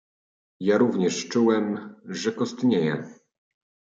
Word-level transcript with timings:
"Ja 0.59 0.77
również 0.77 1.27
czułem, 1.27 1.95
że 2.05 2.31
kostnieję." 2.31 3.07